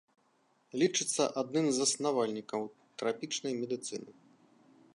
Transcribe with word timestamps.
Лічыцца 0.83 1.23
адным 1.41 1.65
з 1.69 1.75
заснавальнікаў 1.79 2.61
трапічнай 3.03 3.53
медыцыны. 3.65 4.11